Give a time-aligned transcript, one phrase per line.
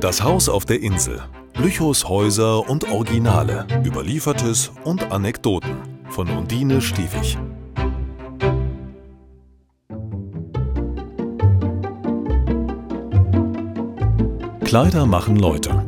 [0.00, 1.20] Das Haus auf der Insel.
[1.56, 3.66] Lüchows Häuser und Originale.
[3.84, 5.76] Überliefertes und Anekdoten.
[6.08, 7.36] Von Undine Stiefig.
[14.64, 15.84] Kleider machen Leute.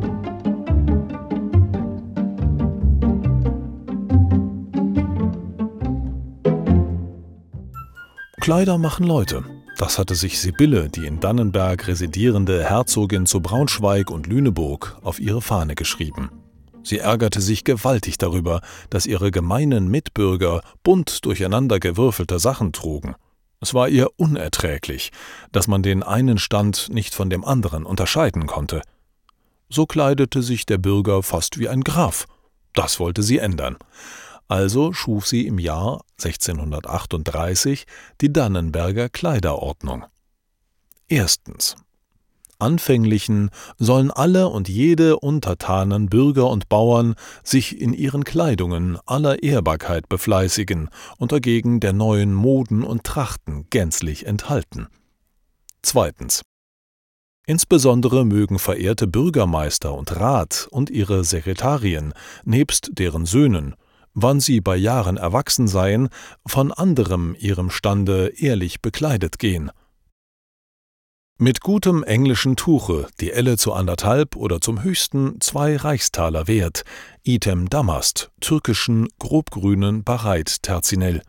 [8.40, 9.59] Kleider machen Leute.
[9.80, 15.40] Das hatte sich Sibylle, die in Dannenberg residierende Herzogin zu Braunschweig und Lüneburg, auf ihre
[15.40, 16.30] Fahne geschrieben.
[16.82, 18.60] Sie ärgerte sich gewaltig darüber,
[18.90, 23.14] dass ihre gemeinen Mitbürger bunt durcheinander gewürfelte Sachen trugen.
[23.62, 25.12] Es war ihr unerträglich,
[25.50, 28.82] dass man den einen Stand nicht von dem anderen unterscheiden konnte.
[29.70, 32.26] So kleidete sich der Bürger fast wie ein Graf.
[32.74, 33.78] Das wollte sie ändern.
[34.50, 37.86] Also schuf sie im Jahr 1638
[38.20, 40.06] die Dannenberger Kleiderordnung.
[41.06, 41.76] Erstens.
[42.58, 50.08] Anfänglichen sollen alle und jede Untertanen, Bürger und Bauern sich in ihren Kleidungen aller Ehrbarkeit
[50.08, 54.88] befleißigen und dagegen der neuen Moden und Trachten gänzlich enthalten.
[55.80, 56.42] Zweitens.
[57.46, 63.76] Insbesondere mögen verehrte Bürgermeister und Rat und ihre Sekretarien nebst deren Söhnen
[64.14, 66.08] wann sie bei Jahren erwachsen seien,
[66.46, 69.70] von anderem ihrem Stande ehrlich bekleidet gehen.
[71.38, 76.84] Mit gutem englischen Tuche, die Elle zu anderthalb oder zum höchsten zwei Reichstaler wert,
[77.22, 81.22] item Damast, türkischen, grobgrünen Bareit terzinell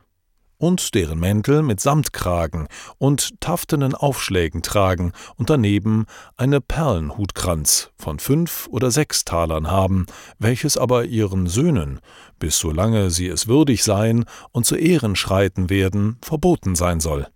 [0.61, 2.67] und deren Mäntel mit Samtkragen
[2.99, 6.05] und taftenen Aufschlägen tragen und daneben
[6.37, 10.05] eine Perlenhutkranz von fünf oder sechs Talern haben,
[10.37, 11.99] welches aber ihren Söhnen,
[12.37, 17.27] bis solange sie es würdig seien und zu Ehren schreiten werden, verboten sein soll.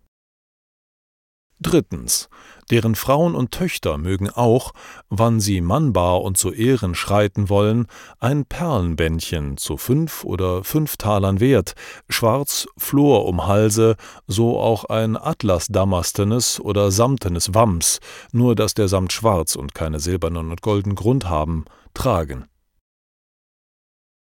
[1.62, 2.28] Drittens,
[2.70, 4.74] deren Frauen und Töchter mögen auch,
[5.10, 7.88] wann sie mannbar und zu Ehren schreiten wollen,
[8.20, 11.74] ein Perlenbändchen zu fünf oder fünf Talern wert,
[12.10, 13.96] schwarz Flor um Halse,
[14.28, 18.00] so auch ein atlasdamastenes oder samtenes Wams,
[18.34, 21.64] nur dass der Samt schwarz und keine silbernen und golden Grund haben,
[21.94, 22.46] tragen.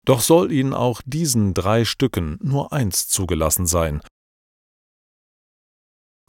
[0.05, 4.01] Doch soll ihnen auch diesen drei Stücken nur eins zugelassen sein,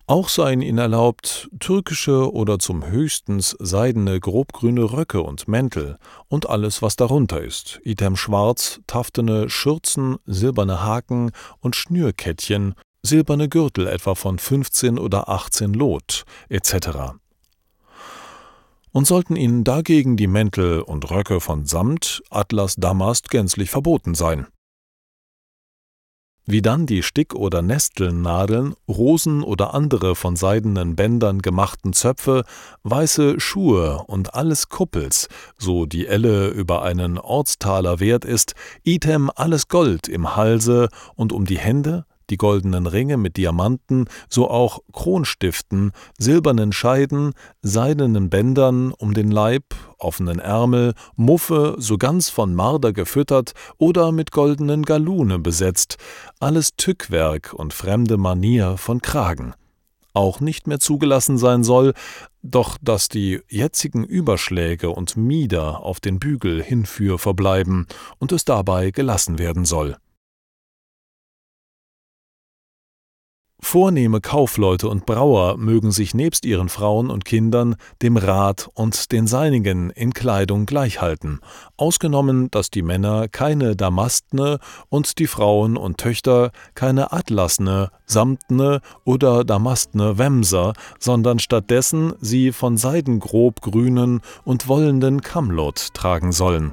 [0.09, 6.81] auch seien ihnen erlaubt türkische oder zum höchstens seidene grobgrüne Röcke und Mäntel und alles,
[6.81, 14.39] was darunter ist, item schwarz, taftene Schürzen, silberne Haken und Schnürkettchen, silberne Gürtel etwa von
[14.39, 17.17] 15 oder 18 Lot, etc.
[18.93, 24.47] Und sollten ihnen dagegen die Mäntel und Röcke von Samt, Atlas, Damast gänzlich verboten sein
[26.47, 32.45] wie dann die Stick- oder Nestelnadeln, Rosen oder andere von seidenen Bändern gemachten Zöpfe,
[32.85, 39.69] weiße Schuhe und alles Kuppels, so die Elle über einen Ortstaler wert ist, item alles
[39.69, 45.93] Gold im Halse und um die Hände, die goldenen Ringe mit Diamanten, so auch Kronstiften,
[46.19, 47.33] silbernen Scheiden,
[47.63, 49.65] seidenen Bändern um den Leib,
[49.99, 55.97] offenen Ärmel, Muffe, so ganz von Marder gefüttert oder mit goldenen Galune besetzt,
[56.41, 59.55] alles Tückwerk und fremde Manier von Kragen
[60.17, 61.93] auch nicht mehr zugelassen sein soll,
[62.43, 67.87] doch dass die jetzigen Überschläge und Mieder auf den Bügel hinführ verbleiben
[68.19, 69.97] und es dabei gelassen werden soll.
[73.69, 79.27] Vornehme Kaufleute und Brauer mögen sich nebst ihren Frauen und Kindern dem Rat und den
[79.27, 81.41] seinigen in Kleidung gleichhalten,
[81.77, 89.43] ausgenommen, dass die Männer keine damastne und die Frauen und Töchter keine atlasne, samtne oder
[89.43, 96.73] damastne Wemser, sondern stattdessen sie von seidengrob grünen und wollenden Kamlot tragen sollen.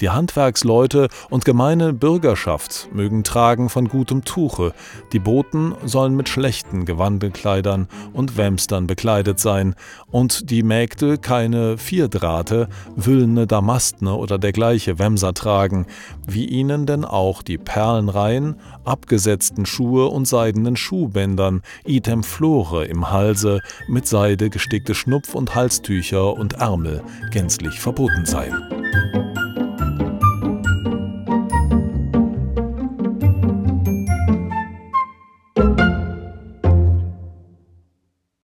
[0.00, 4.72] Die Handwerksleute und gemeine Bürgerschaft mögen tragen von gutem Tuche,
[5.12, 9.74] die Boten sollen mit schlechten Gewandekleidern und Wämstern bekleidet sein,
[10.10, 15.86] und die Mägde keine Vierdrahte, wüllene Damastne oder dergleiche Wämser tragen,
[16.26, 23.60] wie ihnen denn auch die Perlenreihen, abgesetzten Schuhe und seidenen Schuhbändern, item Flore im Halse,
[23.88, 27.02] mit Seide gestickte Schnupf- und Halstücher und Ärmel
[27.32, 28.77] gänzlich verboten seien.